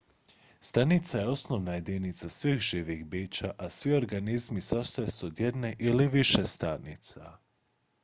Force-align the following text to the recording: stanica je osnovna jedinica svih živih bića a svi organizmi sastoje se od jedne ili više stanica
stanica 0.61 1.19
je 1.19 1.27
osnovna 1.27 1.73
jedinica 1.73 2.29
svih 2.29 2.59
živih 2.59 3.05
bića 3.05 3.53
a 3.57 3.69
svi 3.69 3.93
organizmi 3.95 4.61
sastoje 4.61 5.07
se 5.07 5.25
od 5.25 5.39
jedne 5.39 5.75
ili 5.79 6.07
više 6.07 6.45
stanica 6.45 7.37